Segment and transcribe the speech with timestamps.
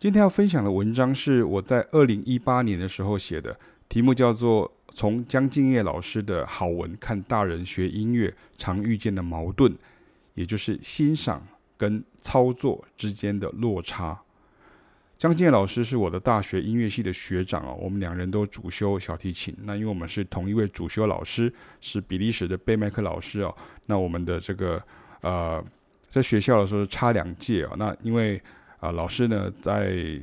[0.00, 3.54] 今天要分享的文章是我在二零一八年的时候写的，
[3.86, 9.70] 题目叫做《从江敬业老师的好文看大人学音乐常遇见的矛盾》，
[10.32, 14.18] 也就是欣赏跟操作之间的落差。
[15.18, 19.54] 江敬业老师是我的大学音乐系的学长哦，我们两人都主修小提琴。
[19.64, 23.54] 那因为我们是同一位主修老师，是比利时的贝麦克老师哦。
[23.84, 24.82] 那我们的这个
[25.20, 25.62] 呃，
[26.08, 27.74] 在学校的时候差两届哦。
[27.76, 28.40] 那因为
[28.80, 30.20] 啊、老师呢在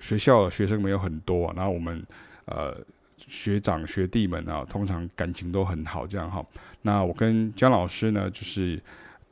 [0.00, 2.04] 学校学生没有很多，然后我们
[2.46, 2.76] 呃
[3.16, 6.44] 学长学弟们啊，通常感情都很好，这样哈。
[6.82, 8.82] 那我跟姜老师呢，就是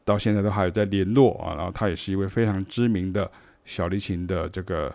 [0.04, 1.54] 到现在都还有在联络啊。
[1.54, 3.30] 然后他也是一位非常知名的。
[3.64, 4.92] 小提琴的这个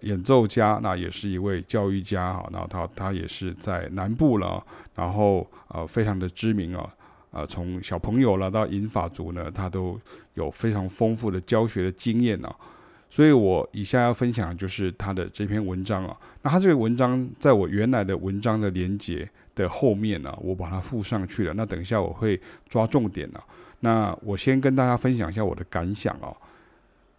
[0.00, 4.60] 演奏家，那也是一位教育家哈，然后他他也是在南部了，
[4.96, 6.92] 然后呃非常的知名啊，
[7.30, 10.00] 呃从小朋友了到银发族呢，他都
[10.34, 12.52] 有非常丰富的教学的经验啊，
[13.12, 23.44] 所以我以下要分享就是他的这篇文章啊，那他这个文章在我原来的文章的连接的后面呢，我把它附上去了，那等一下我会抓重点啊，
[23.80, 26.32] 那我先跟大家分享一下我的感想啊，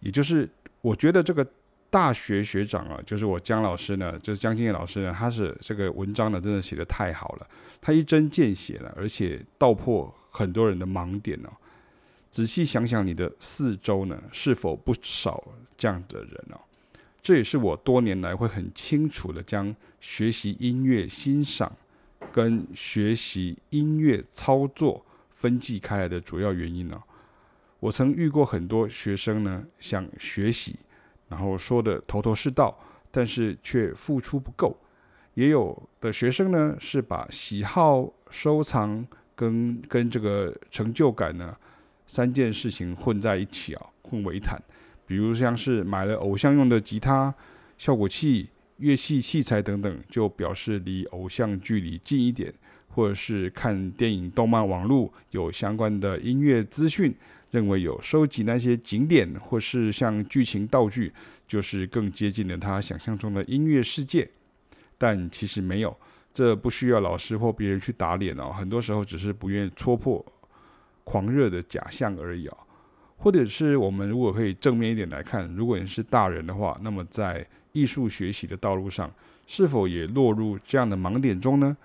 [0.00, 0.48] 也就是。
[0.84, 1.46] 我觉得这个
[1.88, 7.46] 大学学长啊，就是我江老师呢，就是姜敬业老师呢，他是这个文章呢，真的写得太好了，
[7.80, 11.48] 他一针见血了，而且道破很多人的盲点哦。
[12.34, 15.40] 仔细想想，你的四周呢，是否不少
[15.78, 16.58] 这样的人哦？
[17.22, 21.70] 这也是我多年来会很清楚的将学习音乐欣赏
[22.32, 27.00] 跟学习音乐操作分际开来的主要原因呢。
[27.78, 30.74] 我曾遇过很多学生呢，想学习，
[31.28, 32.76] 然后说的头头是道，
[33.12, 34.76] 但是却付出不够；
[35.34, 41.56] 也有的学生呢，是把喜好、收藏跟跟这个成就感呢
[42.06, 44.60] 三件事情混在一起啊，混为一谈。
[45.06, 47.34] 比如像是买了偶像用的吉他、
[47.76, 52.50] 效果器、乐器器材等等，就表示离偶像距离近一点；
[52.88, 57.14] 或者是看电影、动漫、网络有相关的音乐资讯。
[57.50, 61.12] 认为有收集那些景点，或是像剧情道具，
[61.46, 64.28] 就是更接近了他想象中的音乐世界。
[64.98, 65.96] 但其实没有，
[66.32, 68.52] 这不需要老师或别人去打脸哦。
[68.52, 70.24] 很多时候只是不愿意戳破
[71.04, 72.56] 狂热的假象而已哦。
[73.16, 79.10] 或者是我们如果可以正面一点来看，如果你是大人的话，那么在艺术学习的道路上，
[79.46, 81.76] 是否也落入这样的盲点中呢？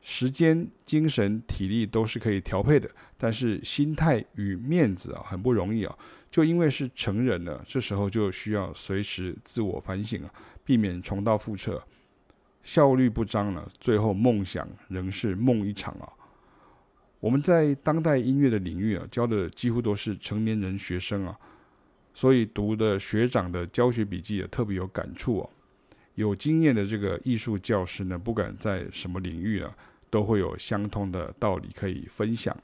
[0.00, 5.94] 时间、精神、体力都是可以调配的，但是心态与面子啊，很不容易啊。
[6.30, 10.30] 就因为是成人了，这时候就需要随时自我反省啊，
[10.64, 11.82] 避免重蹈覆辙，
[12.62, 16.08] 效率不彰了，最后梦想仍是梦一场啊。
[17.20, 21.36] 我们在当代音乐的领域啊，教的几乎都是成年人学生啊，
[22.14, 25.50] 所以读的学长的教学笔记也特别有感触哦。
[26.14, 29.76] 有经验的这个艺术教师呢，不管在什么领域啊，
[30.10, 32.56] 都会有相通的道理可以分享。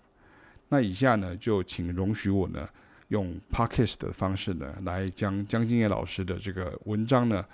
[0.68, 2.68] 那以下呢，就请容许我呢，
[3.08, 7.44] 用 Podcast 的方式呢，来将江敬业老师的这个文章呢，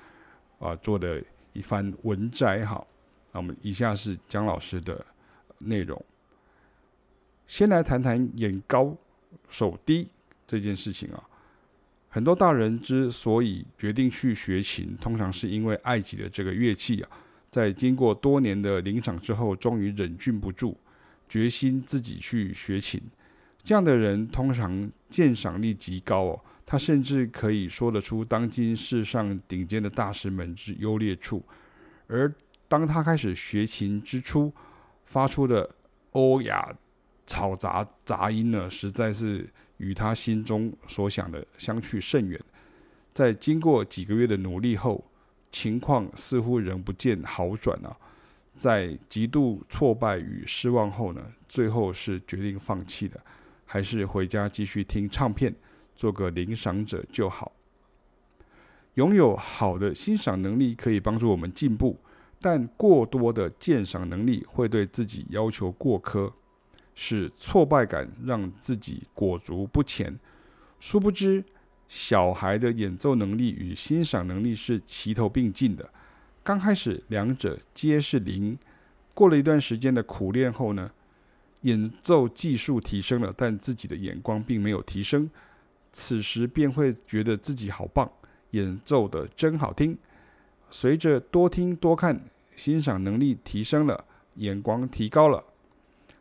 [0.59, 1.23] 啊，做的
[1.55, 2.87] 一番文摘哈。
[3.33, 5.05] 那我们以下是江老师的
[5.59, 6.03] 内容。
[7.51, 8.97] 先来谈谈眼高
[9.49, 10.07] 手低
[10.47, 11.21] 这件事情啊。
[12.09, 17.11] 很多大人之所以决定去学琴，通常是因为爱己的这个乐器啊，
[17.51, 20.77] 在经过多年的聆赏之后，终于忍俊不住，
[21.29, 23.03] 决心自己去学琴。
[23.65, 31.45] 这样的人通常鉴赏力极高哦，他甚至可以说得出当今世上顶尖的大师们之优劣处。
[32.07, 32.33] 而
[32.69, 34.53] 当他开始学琴之初，
[35.05, 35.69] 发出的
[36.13, 36.73] 欧雅
[37.31, 39.49] 嘈杂杂音呢，实在是。
[39.81, 42.39] 与他心中所想的相去甚远，
[43.15, 45.03] 在经过几个月的努力后，
[45.51, 47.97] 情况似乎仍不见好转啊！
[48.55, 53.19] 在极度挫败与失望后呢，最后是决定放弃的，
[53.65, 55.55] 还是回家继续听唱片，
[55.97, 57.51] 做个领赏者就好。
[58.97, 61.99] 拥有好的欣赏能力可以帮助我们进步，
[62.39, 66.31] 但过多的鉴赏能力会对自己要求过苛。
[67.03, 70.15] 使挫败感让自己裹足不前，
[70.81, 71.43] 殊不知
[71.89, 75.89] 小孩的演奏能力与欣赏能力是齐头并进的。
[76.43, 78.59] 刚开始两者皆是零，
[79.15, 80.91] 过了一段时间的苦练后呢，
[81.63, 85.31] 演奏技术提升了，但自己的眼光并没有提升。
[85.93, 88.13] 此时便会觉得自己好棒，
[88.51, 89.97] 演奏的真好听。
[90.71, 92.21] 随着多听多看，
[92.55, 94.05] 欣赏能力提升了，
[94.35, 95.43] 眼光提高了。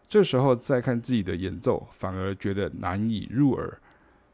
[0.09, 3.79] 这时候再看自己的演奏，反而觉得难以入耳。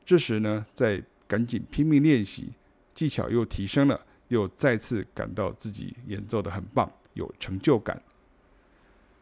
[0.06, 2.54] 这时呢，再赶紧拼命练习，
[2.94, 4.00] 技巧又提升了，
[4.30, 8.02] 又再次感到自己演奏的很棒，有成就感。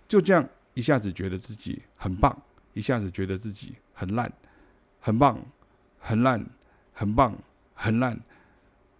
[0.08, 2.40] 就这样一下子觉得自己很棒，
[2.74, 4.32] 一下子觉得自己很烂，
[5.00, 5.44] 很棒，
[5.98, 6.46] 很烂，
[6.94, 7.36] 很棒，
[7.74, 8.20] 很烂。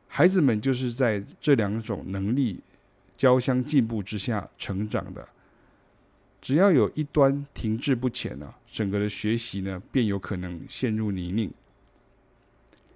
[0.08, 2.62] 孩子们就是在这两种能力
[3.16, 5.28] 交相进步之下成长的。
[6.44, 11.50] 只要有一端停滞不前呢、整个的学习呢便有可能陷入泥泞。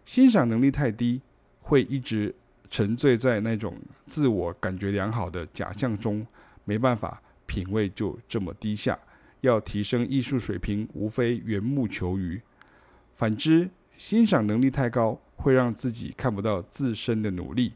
[0.03, 1.21] 欣赏能力太低，
[1.61, 2.35] 会一直
[2.69, 6.27] 沉醉在那种自我感觉良好的假象中，
[6.65, 8.99] 没办法，品味就这么低下。
[9.39, 12.41] 要提升艺术水平，无非缘木求鱼。
[13.13, 17.71] 反之，欣赏能力太高，会让自己看不到自身的努力，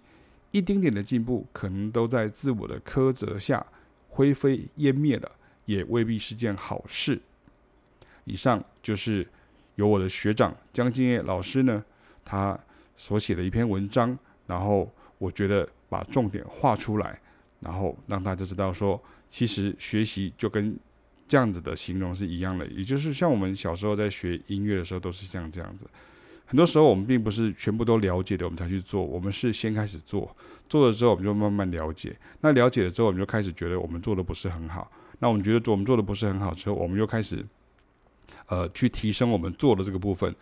[0.52, 3.66] 一丁点的进步可能都在自我的苛责下
[4.10, 5.32] 灰飞烟灭了，
[5.72, 7.20] 也未必是件好事。
[8.26, 9.28] 以上就是
[9.76, 11.84] 由我的学长江敬业老师呢，
[12.24, 12.60] 他
[12.96, 17.20] 所写的一篇文章，然后我觉得把重点画出来，
[17.60, 20.78] 然后让大家知道说，其实学习就跟
[21.28, 25.88] 这样子的形容是一样的，也就是像我们小时候在学音乐的时候，都是像这样子。
[26.46, 29.02] 很多时候我们并不是全部都了解的，我们才去做。
[29.02, 30.36] 我们是先开始做，
[30.68, 32.14] 做了之后我们就慢慢了解。
[32.42, 34.92] 那了解了之后，我们就开始觉得我们做的不是很好。
[35.22, 37.46] 那我们觉得我们做的不是很好之后，我们又开始
[38.48, 40.36] 呃去提升我们做的这个部分。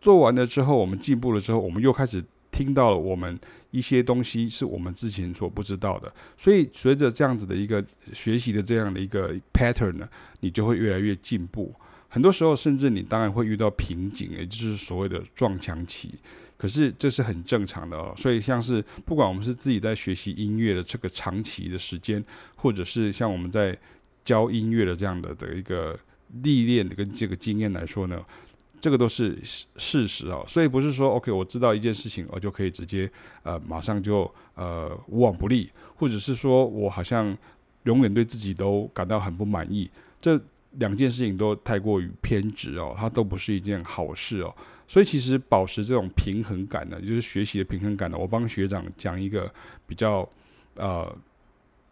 [0.00, 2.22] 做完了之后，我们进步了之后，我们又开始
[2.52, 3.36] 听到了我们
[3.70, 6.12] 一些东西是我们之前所不知道的。
[6.36, 10.08] 所以随着这样子的一个学习的这样的一个 pattern 呢，
[10.40, 11.74] 你就会越来越进步。
[12.08, 16.14] 很多时候，甚至你当然会遇到瓶颈，也就是所谓的撞墙期。
[16.58, 18.14] 可是这是很正常的哦。
[18.16, 22.24] 所以，像是不管我们是自己在学习音乐的这个长期的时间，
[22.54, 23.76] 或者是像我们在
[24.26, 25.98] 教音乐的这样的的一个
[26.42, 28.20] 历练跟这个经验来说呢，
[28.80, 30.44] 这个都是事实哦。
[30.46, 33.10] 所以不是说 OK，我知道一件事情，我就可以直接
[33.44, 37.34] 呃马上就呃无往不利，或者是说我好像
[37.84, 39.88] 永远对自己都感到很不满意。
[40.20, 40.38] 这
[40.72, 44.52] 两件事情都太过于偏执哦，它都不是一件好事哦。
[44.88, 48.18] 所以其实保持这种平衡感呢，就是学习的平衡感呢。
[48.18, 49.50] 我帮学长讲一个
[49.86, 50.28] 比较
[50.74, 51.16] 呃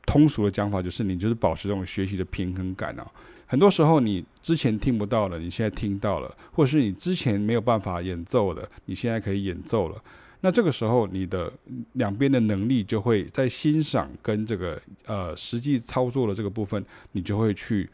[0.07, 3.07] 通俗的讲法，就是你就是保持这种学习的平衡感啊。
[3.47, 10.03] 很多时候你之前听不到了，你现在听到了，或者是你之前没有办法演奏的，你现在可以演奏了。
[10.41, 11.53] 那这个时候你的
[11.93, 17.89] 两边的能力就会在欣赏跟这个呃实际操作的这个部分，你就会去。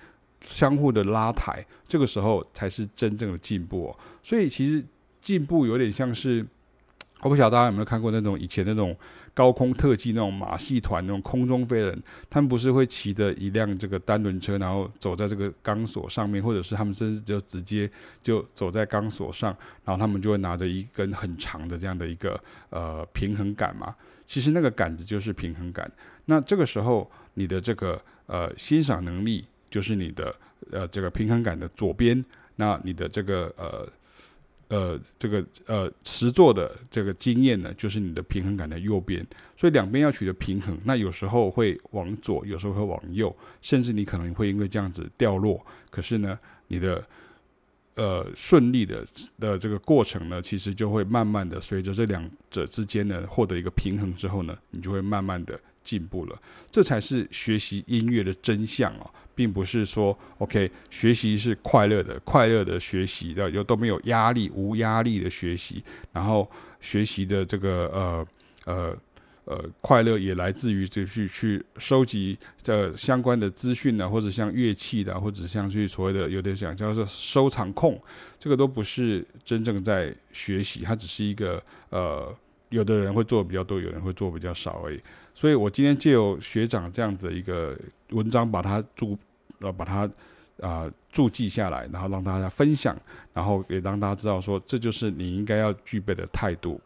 [0.47, 3.95] 相互的拉抬，这个时候才是真正的进步。
[4.23, 4.83] 所以其实
[5.21, 6.43] 进步有点像是，
[7.21, 8.97] 我不晓得大家有没有看过那种以前那种
[9.41, 17.91] 高空特技那种马戏团那种空中飞人，他们不是会骑着一辆这个单轮车，然后走在这个钢索上面，或者是他们甚至就直接
[18.23, 22.39] 就走在钢索上，然后他们就会拿着一根很长的这样的一个
[22.69, 23.95] 呃平衡杆嘛。
[24.27, 25.91] 其实那个杆子就是平衡杆。
[26.27, 29.47] 那这个时候你的这个呃欣赏能力。
[29.71, 30.35] 就是你的
[30.73, 32.25] 呃这个平衡杆的左边，
[32.57, 33.89] 那你的这个呃
[34.71, 39.25] 呃这个呃实作的这个经验呢，就是你的平衡杆的右边。
[39.57, 45.61] 所以两边要取得平衡，那有时候会往左，有时候会往右，甚至你可能会因为这样子掉落。
[45.91, 46.39] 可是呢，
[46.69, 47.05] 你的
[47.97, 49.05] 呃顺利的
[49.39, 56.41] 的这个过程呢，其实就会慢慢的随着这两者之间呢获得一个平衡之后呢，你就会慢慢的进步了。
[56.71, 59.11] 这才是学习音乐的真相哦。
[59.33, 65.83] 并不是说，OK，学习是快乐的，快乐的学习的，有都没有压力，无压力的学习，
[66.13, 66.47] 然后
[66.79, 68.27] 学习的这个呃
[68.67, 68.97] 呃
[69.47, 77.99] 呃快乐也来自于就去去收集这相关的资讯呢，或者像乐器的，或者像去所谓的有点想叫做收藏控，
[78.39, 82.37] 这个都不是真正在学习，它只是一个呃，
[82.69, 85.01] 有的人会做比较多，有人会做比较少而已。
[85.41, 87.75] 所以我今天借由学长这样子一个
[88.11, 89.17] 文章，把它注。
[89.63, 90.11] 呃把它
[90.63, 92.97] 啊、注记下来，然后让大家分享，
[93.35, 96.81] 然后也让大家知道说，这就是你应该要具备的态度。